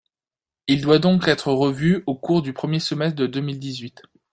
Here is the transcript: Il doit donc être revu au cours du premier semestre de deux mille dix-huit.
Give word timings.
Il 0.65 0.81
doit 0.81 0.97
donc 0.97 1.27
être 1.27 1.53
revu 1.53 2.01
au 2.07 2.15
cours 2.15 2.41
du 2.41 2.53
premier 2.53 2.79
semestre 2.79 3.15
de 3.15 3.27
deux 3.27 3.39
mille 3.39 3.59
dix-huit. 3.59 4.01